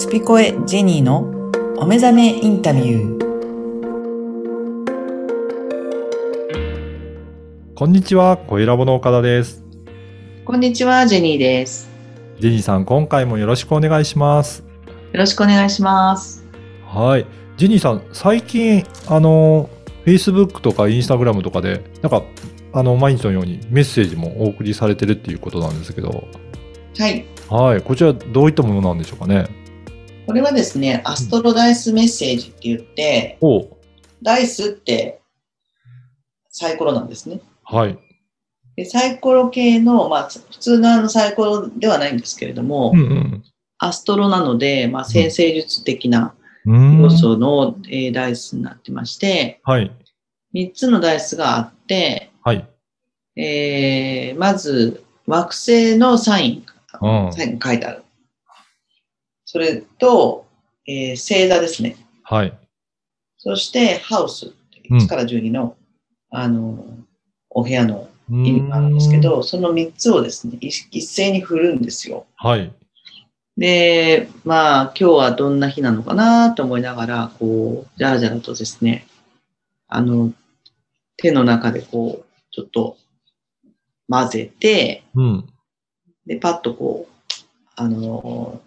[0.00, 1.28] スピコエジェニーの
[1.76, 3.20] お目覚めインタビュー。
[7.74, 9.62] こんにちは、小ラボの岡田です。
[10.46, 11.90] こんにちは、ジェニーです。
[12.38, 14.64] ジェニーさん、今回もよろしくお願いします。
[15.12, 16.46] よろしくお願いします。
[16.86, 17.26] はい。
[17.58, 19.68] ジェニーさん、最近、あの、
[20.06, 22.22] Facebook とか Instagram とかで、なんか、
[22.72, 26.26] あの、毎日のようにメッセージもお送りされてるっていうことなんですけど、
[26.96, 27.26] はい。
[27.50, 27.82] はい。
[27.82, 29.59] こちら、どういったものなんでしょうかね。
[30.30, 33.66] これはですね、アストロダイスメッセージって言って、お
[34.22, 35.20] ダイスって
[36.50, 37.40] サイコロなんですね。
[37.64, 37.98] はい。
[38.76, 43.42] でサイコロ系の、まあ、普通のあのサイコロではないんですけれども、うん
[43.78, 46.32] アストロなので、まあ、先生術的な。
[46.64, 49.90] 要素の、えーダイスになってまして、はい。
[50.54, 52.68] 3つのダイスがあって、はい。
[53.34, 56.66] えーまず、惑星のサイン、
[57.02, 58.04] うんサインが書いてある。
[59.52, 60.46] それと、
[60.86, 61.96] えー星座ですね。
[62.22, 62.56] はい。
[63.36, 64.54] そして、ハウス、
[64.90, 65.76] うん1から12の、
[66.30, 66.84] あの、
[67.48, 72.26] お部屋の意意味があるんですけど、その3つをですね、一一斉に振るんですよ。
[72.36, 72.72] はい。
[73.56, 79.04] で、まあ、今日はどんな日なのかなと思いながら、こう、じゃらじゃらとですね、
[79.88, 80.32] あの、
[81.16, 82.96] 手の中でこう、ちょっと
[84.08, 85.48] 混ぜて、うん。
[86.24, 87.12] で、パッとこう、
[87.74, 88.60] あの、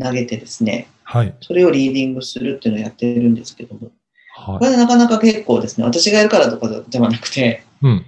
[0.00, 1.34] 投げてですね、はい。
[1.40, 3.90] それをリーディングするっていうのをやってるんですけども、
[4.36, 7.86] はこれなかなか結構ですね、私がやるからとかではなくて、い。
[7.86, 8.06] うん。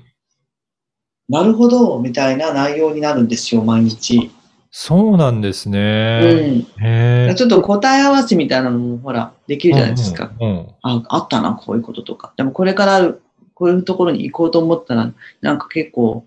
[1.28, 4.30] なるほど、みたいな内容になるんですよ、毎日。
[4.70, 5.78] そうなんですうね。
[5.78, 6.60] ん。
[6.80, 7.34] へえ。
[7.36, 10.32] ちょっと答え合わせみたいなのも、ほら、できるじゃないですか。
[10.40, 10.48] うん。
[10.48, 12.32] うんあ、あったな、こういうこととか。
[12.36, 13.22] でもこれからある、
[13.54, 16.24] こういうところに行こうと思ったら、なんか結構、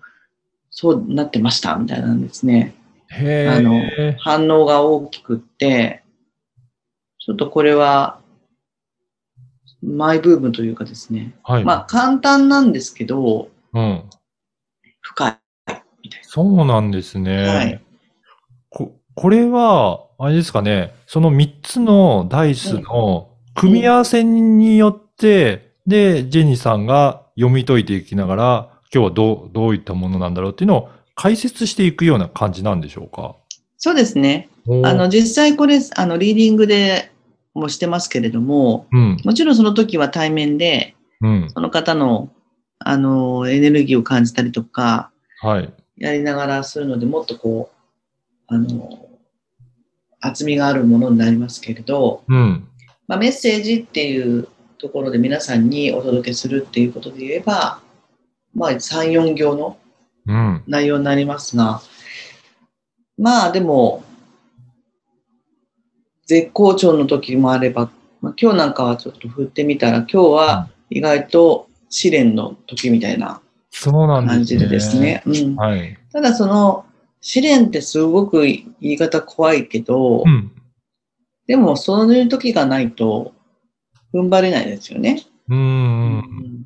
[0.70, 2.76] そうなってました、みたいなんですね。
[3.14, 3.82] あの
[4.20, 6.04] 反応が大きくって、
[7.20, 8.20] ちょっとこれは、
[9.84, 11.34] マイブームというかですね。
[11.44, 11.64] はい。
[11.64, 14.04] まあ、簡単なんですけど、うん。
[15.02, 15.38] 深い。
[16.22, 17.48] そうなんですね。
[17.48, 17.82] はい
[18.72, 33.36] こ、これは、あれですかね、その3つのダイスの組み合わせによって、で、ジェニーさんが読み解いていきながら、今日はどう、どういったものなんだろうっていうのを解説していくような感じなんでしょうか？
[33.78, 34.50] そうですね。
[34.84, 37.12] あの、、実際これ、あの、リーディングで
[37.56, 42.30] もしてますけれども、うん、もちろんその時は対面で、うん、その方の、
[42.78, 45.12] あの、エネルギーを感じたりとか、
[45.42, 45.74] はい。
[45.98, 47.72] やりながらするので、もっとこ
[48.50, 49.08] う、あの、
[50.20, 52.68] 厚みがあるものになりますけれど、うん、
[53.08, 54.48] まあ、メッセージっていう
[54.78, 57.82] ところで皆さんにお届けするっていうことで言えば、
[58.54, 59.81] まあ、3、4行のうん、
[60.26, 61.82] 内容になりますが、
[63.18, 64.04] まあでも、
[66.26, 73.42] 絶好調の時もあれば、まあ、今日なんかはちょっと振ってみたら、今日は意外と試練の時みたいな。
[74.26, 75.24] 感じでですね。
[75.26, 75.98] うん、はい。
[76.12, 76.86] ただその
[77.22, 80.52] 試練ってすごく言い方怖いけど、うん、
[81.48, 83.34] でもそういう時がないと
[84.14, 85.24] 踏ん張れないですよね。
[85.50, 86.66] うん、うん、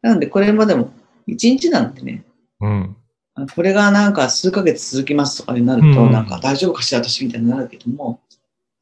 [0.00, 0.92] なのでこれまでも
[1.26, 2.24] 一日なんでね、
[2.62, 2.96] うん、
[3.34, 6.12] あこれがなんか数ヶ月続きますとかになると、うん。
[6.12, 8.20] なんか大丈夫かしら私みたいになるけども、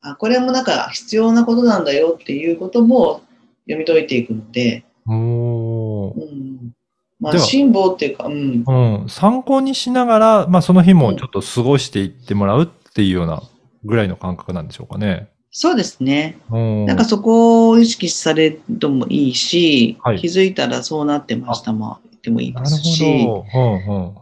[0.03, 3.23] あこれもなんか必要なことなんだよっていうことも
[3.65, 6.73] 読み解いていくので、うん、
[7.19, 13.43] まあ辛抱っていうか、うん、うん、参考にしながら、まあその日もちょっと過ごしていってもらうっていうような
[13.85, 15.31] ぐらいの感覚なんでしょうかね。
[15.53, 16.39] そうですね。
[16.51, 16.87] うん。
[16.87, 20.21] なんかそこを意識されるともいいし、はい。
[20.21, 23.05] 気づいたらそうなってましたも言ってもいいですし。
[23.05, 24.15] うんうん。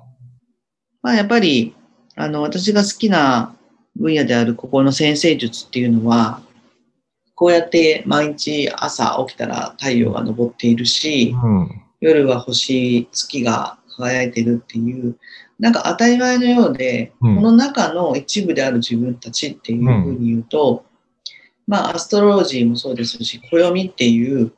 [1.02, 1.74] まあやっぱり、
[2.14, 3.54] あの、私が好きな
[3.96, 6.40] 分野であるここの先生術っていうのは、
[7.34, 11.82] こうやって毎日朝起きたら太陽が昇っているし、うん。
[12.00, 15.16] 夜は星、月が輝いているっていう、
[15.58, 17.36] なんか当たり前のようで、うん。
[17.36, 20.84] この中の一部である自分たちっていうふうに言うと、
[21.66, 24.52] まあアストロロジーもそうですし、暦っていう、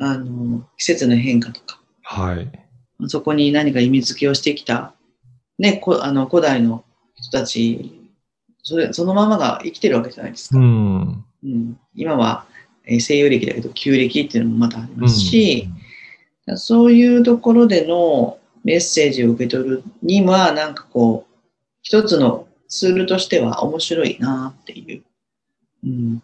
[0.00, 1.77] あの、季節の変化とか、
[2.10, 2.50] はい。
[3.06, 4.94] そこに何か意味付けをしてきた、
[5.58, 6.82] ね、こあの古代の
[7.14, 8.10] 人たち、
[8.62, 10.58] それそのままが生きてるわけじゃないですか。
[10.58, 11.24] うん。
[11.44, 12.46] うん今は、
[12.86, 15.68] えー西洋暦だけど旧暦っていうのもまたありますし、
[16.56, 21.34] そういうところでのメッセージを受け取るには、なんかこう、
[21.82, 25.02] 一つのツールとしては面白いなっていう、
[25.84, 26.22] うん、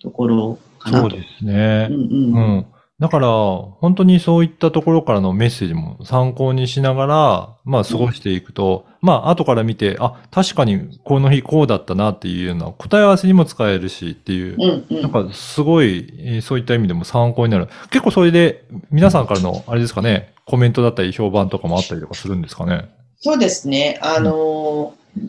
[0.00, 1.10] ところかなと。
[1.10, 1.92] そうですねう。
[1.92, 2.66] んううんん。
[3.00, 15.02] だから、本当にそういったところからのメッセージも参考にしながら、まあ過ごしていくと、まあ後から見て、あ、確かにこの日こうだったなっていうような答え合わせにも使えるしっていう、うんうん。
[15.02, 17.68] なんかすごい、えーそういった意味でも参考になる。
[17.90, 22.88] 結構それで皆さんからの、あれですかね、コメントだったり評判とかもあったりとかするんですかね？
[23.16, 23.98] そうですね。
[24.02, 25.20] あのー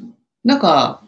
[0.44, 1.02] なんか、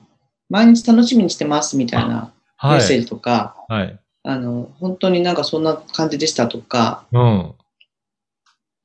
[0.50, 2.34] 毎日楽しみにしてますみたいな
[2.64, 2.80] メはい。
[2.80, 4.00] ッセージとか、はい。
[4.28, 7.54] あの、本当になんかそんな感じでしたとか、うん。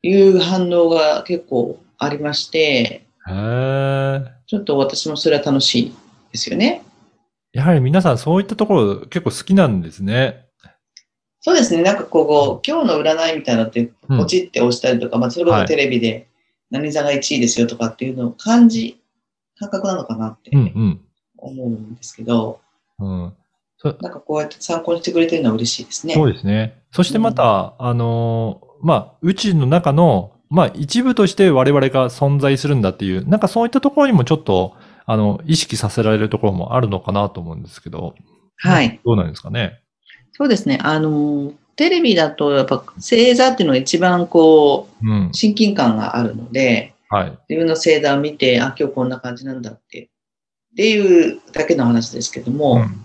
[0.02, 3.04] いう反応が結構ありまして。
[3.26, 5.94] ちょっと私もそれは楽しい
[6.30, 6.84] ですよね。
[7.52, 10.46] やはり皆さんそういったところ結構好きなんですね。
[11.40, 11.82] そうですね。
[11.82, 16.28] なんかこう、今日の占いみたいなのって、うんポチって押したりとか、まあ、それこはいそテレビで
[16.70, 19.00] 何座が1位ですよとかっていうのを感じ、
[19.58, 21.00] 感覚なのかなってうん
[21.36, 22.60] 思うんですけど、
[23.00, 23.24] うん。
[23.24, 23.32] うん。
[24.00, 26.14] なんかこうやって参考にしてくれてるのは嬉しいですね。
[26.14, 26.82] そうですね。
[26.92, 34.76] そしてまた、あのーまあ、宇宙の中の、まあ、一部として我々が存在するんだっていう、なんかそういったところにもちょっと、
[35.06, 38.14] あの、意識させられるところもあるのかなと思うんですけど。
[38.56, 39.00] はい。
[39.04, 39.80] どうなんですかね。
[40.32, 40.78] そうですね。
[40.82, 45.30] あの、テレビだとやっぱ星座っていうのが一番こうんう、。
[45.32, 47.38] 親近感があるので、はい。
[47.48, 50.10] 自分の星座を見て、あ、今日こんな感じなんだって、
[50.72, 53.04] っていうだけの話ですけども、うん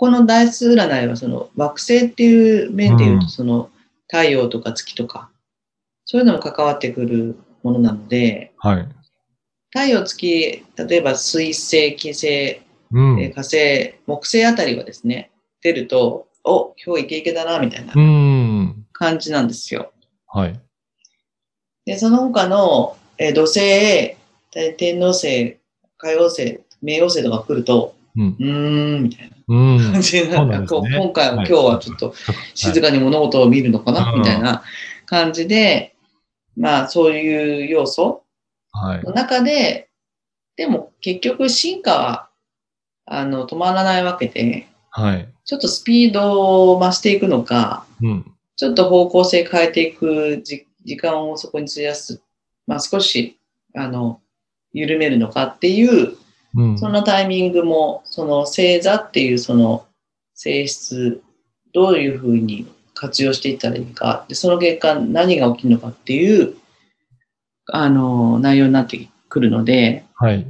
[0.00, 3.70] ここの大数占いはその惑星っていう面で言うと、うんその
[4.08, 5.30] 太陽とか月とか、
[6.06, 8.88] そういうのも関わってくるものなので、はい。
[9.68, 15.30] 太陽、月、例えば水星、金星、火星、木星あたりはですね、
[15.60, 18.86] 出ると、お、今日イケイケだな、みたいなうん。
[18.92, 19.92] 感じなんですよ。
[20.26, 20.58] はい。
[21.84, 25.58] で、その他の、えー土星、えー天王星、
[25.98, 28.36] 海王星、冥王星とか来ると、うん。
[28.38, 29.92] うーん、みたいなうん。
[29.92, 32.14] 感じなうなんね今回は、はい今日はちょっと
[32.54, 34.62] 静かに物事を見るのかな、うんみたいな
[35.06, 35.94] 感じで、
[36.56, 38.22] まあそういう要素
[38.72, 39.02] はい。
[39.02, 39.88] の中で、
[40.56, 42.28] でも結局進化は、
[43.06, 45.28] あの、止まらないわけで、はい。
[45.44, 48.32] ちょっとスピードを増していくのか、うん。
[48.56, 52.22] ちょっと方向性変えていくじ時間をそこに費やす、
[52.66, 53.38] まあ少し、
[53.74, 54.20] あの、
[54.72, 56.16] 緩めるのかっていう、
[56.54, 56.78] うん。
[56.78, 59.86] そのタイミングも、その星座っていうその
[60.34, 61.22] 性質、
[61.72, 66.54] どういうふうに活用していったらいいか、でその結果何が起きるのかっていう、
[67.66, 70.46] あの、内容になってくるので、はい。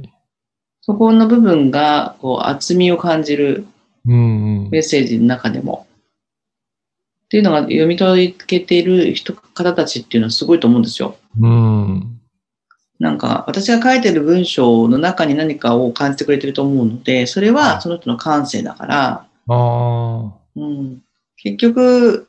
[0.81, 3.67] そこの部分が、こう、厚みを感じる
[4.07, 4.69] うん。
[4.71, 5.87] メッセージの中でも、
[7.25, 11.17] っていうのが読み解けている人、方たちっていうのはすごいと思うんですよ。
[11.39, 12.20] うん。
[13.01, 20.31] なんか、私が書いてる文章の中に何かを感じてくれてると思うので、それはその人の感性だから、ああ。
[20.55, 21.01] うん、
[21.35, 22.27] 結局、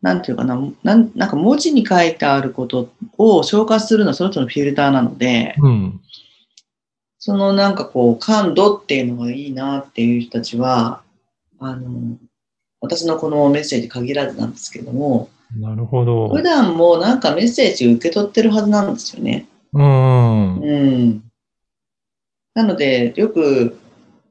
[0.00, 2.88] なんていうかななん、なんか文字に書いてあること
[3.18, 6.00] を消化するのはその人のフィルターなので、うん。
[7.18, 11.02] そのなんかこう、感度っていうのがいいなっていう人たちは、
[11.58, 12.16] あの、
[12.80, 15.28] 私のこのメッセージ限らずなんですけども、
[15.58, 16.30] なるほど。
[16.30, 19.46] 普段もなんかメッセージ受け取ってるはずなんですよね。
[19.74, 20.58] うん。
[20.60, 21.22] うん。
[22.54, 23.78] なので、よく、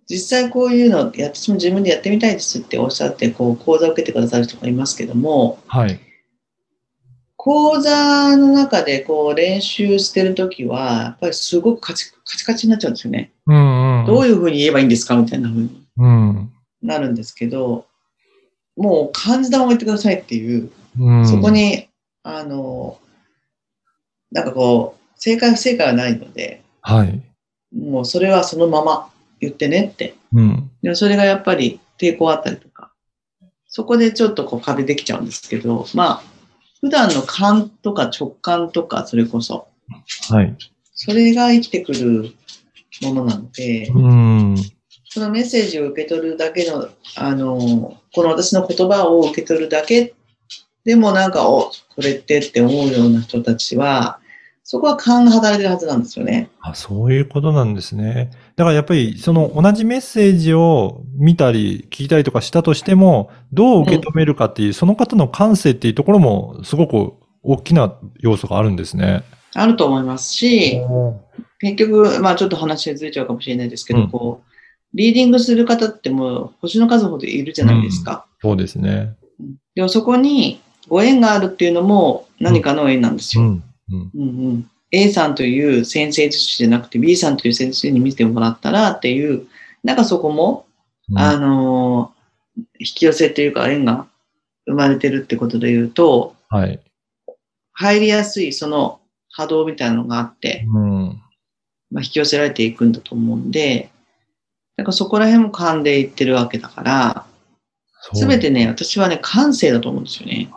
[0.09, 5.99] 実際こういうの、私も自分でやってみたいですっておっしゃって、こう、講座を受けてくださる人がいますけども、はい。
[7.35, 13.33] 講座の中でこう練習してるときは、やっぱりすごくカチカチカチになっちゃうんですよね。
[13.47, 14.05] うんうん。
[14.05, 16.53] どういうふうに言えばいいんですかみたいなふうにうん。
[16.81, 17.85] なるんですけど、
[18.77, 21.27] もう漢字段を言ってくださいっていう、うん。
[21.27, 21.89] そこに、
[22.23, 22.97] あの、
[24.31, 27.21] なんかこう、正解不正解はないので、はい。
[27.73, 30.15] もうそれはそのまま言ってねって。
[30.33, 30.69] うん。
[30.81, 32.91] でもそれがやっぱり抵抗あったりとか、
[33.65, 36.23] そこでちょっとこう壁できちゃうんですけど、まあ、
[36.81, 39.69] 普段の感とか直感とか、それこそ、
[40.29, 40.57] はい。
[40.93, 42.33] それが生きてくる
[43.01, 44.55] ものなので、うん。
[45.05, 50.15] そのメッセージを受け取るだけの、あの、この私の言葉を受け取るだけ
[50.83, 54.19] でもなんか、お、これってって思うような人たちは、
[54.65, 56.49] そこは勘が働いてるはずなんですよね。
[56.61, 58.31] あ、そういうことなんですね。
[58.55, 69.23] だからやっぱり、その同じメッセージを見たり聞いたりとかしたとしても、どう受け止めるかっていう、その方の感性っていうところも、すごく大きな要素があるんですね。
[69.53, 70.79] あると思いますし、
[71.59, 74.53] 結局、まあちょっと話がずれちゃうかもしれないですけど、うんこう、
[74.93, 78.25] リーディングする方ってもう星の数ほどいるじゃないですか。
[78.41, 79.15] そうですね。
[79.75, 83.43] でもそこにご縁があるっていうのも何かの縁なんですよ。
[83.43, 83.63] うん。
[83.89, 84.11] うん。
[84.13, 89.47] うんうん A さんという先生術師じゃなくて B さんという先生に見てもらったらっていう、
[89.83, 90.67] なんかそこも、
[91.09, 92.23] うんあのー
[92.79, 94.07] 引き寄せというか縁が
[94.67, 96.79] 生まれてるってことで言うと、はい。
[97.73, 98.99] 入りやすいその
[99.31, 101.21] 波動みたいなのがあって、うん。
[101.89, 103.89] まあ、引き寄せられていくんだと思うんで、
[104.77, 107.25] だからそこら辺も勘でいってるわけだから、
[108.13, 110.49] すべてね、私はね、感性だと思うんですよね。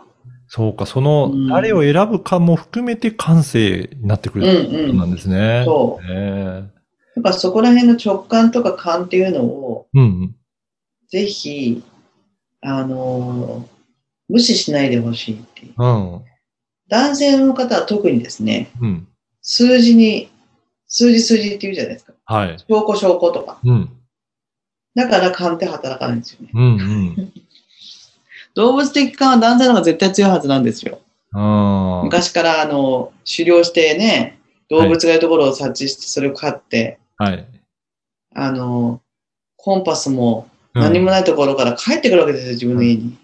[0.47, 5.63] そうか、そのうん、誰を選ぶかも含めて感性になってくうるってんことなんですね。
[5.65, 6.13] そう。
[6.13, 6.69] ね
[7.15, 10.35] だからそこら辺の直感とか勘っていうのを、うん。
[11.09, 11.83] ぜひ、
[12.61, 13.77] あのー
[14.29, 15.73] 無視しないでほしいっていう。
[15.77, 16.21] うん。
[16.89, 19.07] 男性の方は特にですね、うん。
[19.41, 20.29] 数字に、
[20.87, 22.13] 数字数字って言うじゃないですか。
[22.25, 22.59] はい。
[22.59, 23.59] 証拠証拠とか。
[23.63, 23.89] うん。
[24.95, 26.49] だから勘って働かないんですよね。
[26.53, 26.61] うん。
[26.61, 26.75] う
[27.21, 27.33] ん。
[28.57, 30.99] 動物的勘は男性の方が絶対強いはずなんですよ。
[32.03, 37.47] 昔からあの、狩猟してね、動物がいるところを察知してそれを飼って、はい。
[38.33, 38.99] あの、
[39.57, 43.15] コンパスもうん何もないところから帰ってくるわけですよ、自分の家に。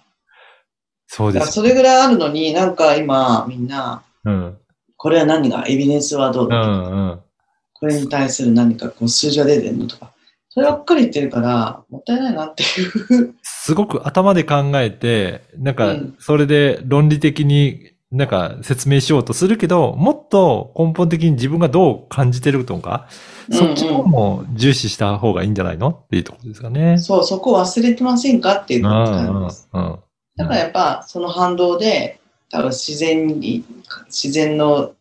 [1.07, 1.51] そうです。
[1.51, 4.57] それぐらいあるのに、なんか今みんな、うん。
[4.97, 6.61] これは何が、エビデンスはどううだ、ん。
[6.61, 7.19] うん。
[7.73, 10.12] これに対する何かこう数字が出てるのとか、
[10.53, 13.33] そればっかり言ってるから、もったいないなっていう。
[13.41, 23.07] すごく頭で考えて、なんかうん、それで論理的になんか説明しようとするけど、もっと根本的に自分がどう感じてるとか、
[23.51, 26.99] そっちの方も重視した方がいいんじゃないのっていうところですかね。
[26.99, 29.69] そう、そこ忘れてませんかっていううんう感じです。
[29.73, 29.99] んうん。
[30.35, 32.19] だからやっぱその反動で、
[32.51, 33.65] 多分自然に、
[34.05, 34.91] 自然の、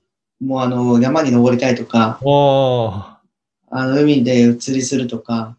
[0.41, 2.19] もうあの、山に登りたいとか、
[3.73, 5.57] あの、海で移りするとか、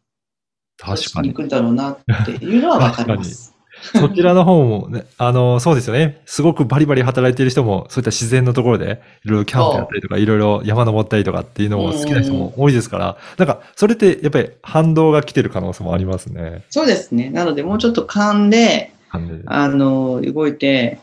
[0.78, 1.30] 確かに。
[1.30, 3.54] 行くんだろうなっていうのはわかります。
[3.96, 6.22] そちらの方もね、 あの、そうですよね。
[6.26, 16.64] すごくバリバリ働いてる人も、そういった自然のところで、いろいろキャンプやったりとか、いろいろ山登ったりとかっていうのも好きな人も多いですから、なんか、それってやっぱり反動が来てる可能性もありますね。
[16.70, 17.32] そうですね。
[17.32, 18.92] なので、もうちょっと勘で、で
[19.48, 21.00] あの、動いて、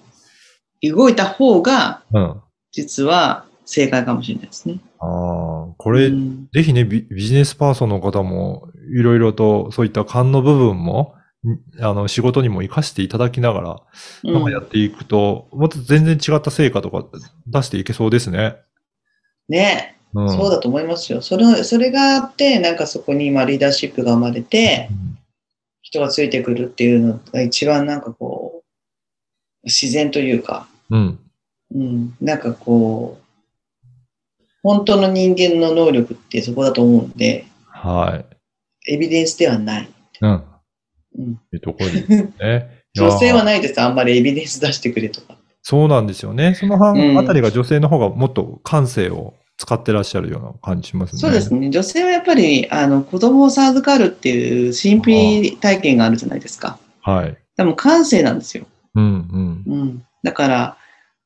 [0.82, 2.40] 動いた方が、うん。
[2.72, 4.78] 実は正解かもしれないですね。
[4.78, 11.14] ああ、これ、うんぜひねビ、ビジネスパーソンの方も、いろいろとそういった勘の部分も、
[11.46, 13.60] んあの、仕事にも活かしていただきなが
[14.24, 17.04] ら、なんかやっていくと、もっと全然違った成果とか
[17.46, 18.56] 出していけそうですね。
[19.48, 20.28] ね、うん。
[20.30, 21.22] そうだと思いますよ。
[21.22, 24.90] それそれがあって、なんかそこに今リーダーシップが生まれて、
[25.82, 28.66] 人がついてくるっていうのが一番なんかこう、
[29.64, 31.18] 自然というか、うん。
[31.74, 33.29] うん、なんかこう、
[34.62, 38.22] 本当の人間の能力ってそこだと思うんで、は
[38.86, 38.92] い。
[38.94, 39.88] エビデンスではない。
[40.20, 40.44] うん。
[41.18, 42.80] うん、というところですね。
[42.94, 43.80] 女性はないです。
[43.80, 45.36] あんまりエビデンス出してくれとか。
[45.62, 46.54] そうなんですよね。
[46.54, 51.20] その半うんあたりが女性の方がもっと感性を使ってらっしゃるような感じしますね。
[51.20, 51.70] そうですね。
[51.70, 55.02] 女性はやっぱり、あの、子供を授かるっていう神
[55.42, 56.78] 秘体験があるじゃないですか。
[57.02, 57.36] はい。
[57.56, 58.66] でも感性なんですよ。
[58.94, 59.64] うんうん。
[59.66, 60.02] うん。
[60.22, 60.76] だから、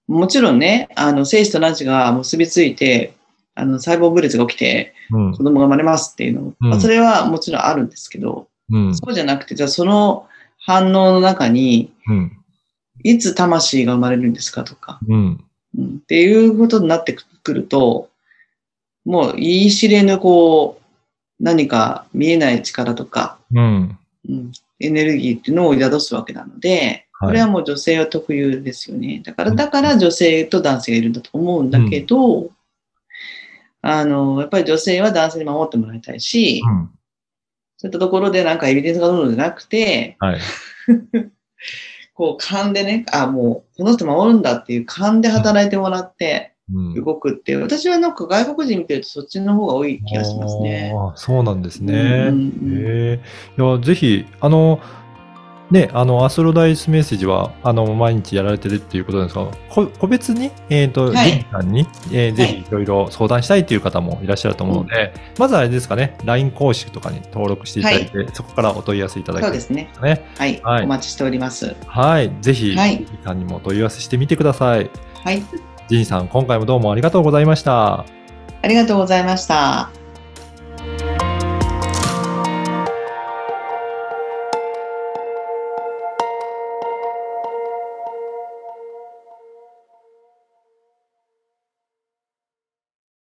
[0.09, 3.15] もちろんね、あの、精子と卵子が結びついて、
[3.55, 5.33] あの、細胞分裂が起きてうん。
[5.33, 6.71] 子供が生まれますっていうの、うん。
[6.71, 8.97] まあそれはもちろんあるんですけど、うん。
[8.97, 10.27] そうじゃなくて、じゃあその
[10.59, 12.37] 反応の中に、うん。
[13.03, 15.45] いつ魂が生まれるんですかとか、うん。
[15.77, 18.09] うん、っていうことになってくると、
[19.05, 23.99] もう言い知れぬこう、何か見えない力とか、うん。
[24.29, 27.29] うん、エネルギーっていうのを宿すわけなので、はい。
[27.29, 29.21] これはもう女性は特有ですよね。
[29.25, 29.57] だから、うん。
[29.57, 32.51] だから女性と男性がいるんだと思うんだけど、
[33.87, 36.91] あの、やっぱり女性は男性に守ってもらいたいし、うん
[37.77, 40.41] そういったところでなんかエビデンスがどるのじゃなくて、はい。
[42.15, 50.95] こう勘でね、あ、もうこの人守るんだっていう勘で働いてもらってうん動くっていう、私はなんか外国人見てるとそっちの方が多い気がしますね。
[51.17, 52.29] そうなんですね。
[52.31, 53.21] うんうんへ
[53.59, 53.63] え。
[53.63, 54.81] いや、ぜひ、あの、
[55.71, 69.89] ね、あの、アストロダイスメッセージは、あの、毎日やられてるっていうことですが、こ個別に、えっ、と、はいさんに、えーぜひいろいろ相談したいっていう方もいらっしゃると思うので、まずはあれですかね、LINE 公式とかに登録していただいて、そこからお問い合わせいただきたいそうですね。
[69.91, 70.27] ですね？
[70.37, 71.75] はい、はいお待ちしております。
[71.87, 72.31] はい。
[72.43, 74.91] ぜひ、はいさんにもお問い合わせしてみてください。
[75.25, 75.41] はい、
[75.89, 78.01] ジェニーさん、今回もどうもありがとうございました。
[78.01, 80.04] ありがとうございました。